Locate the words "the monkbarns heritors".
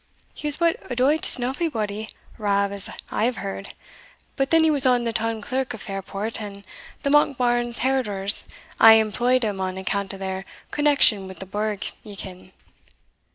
7.03-8.45